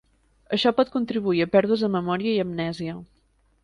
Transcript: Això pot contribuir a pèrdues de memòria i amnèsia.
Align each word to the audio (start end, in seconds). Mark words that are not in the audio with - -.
Això 0.57 0.71
pot 0.79 0.89
contribuir 0.95 1.43
a 1.45 1.49
pèrdues 1.59 1.87
de 1.87 1.93
memòria 1.99 2.35
i 2.39 2.43
amnèsia. 2.49 3.01